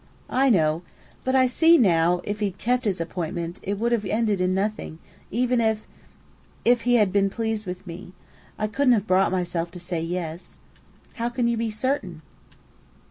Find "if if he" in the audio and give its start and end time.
5.61-6.95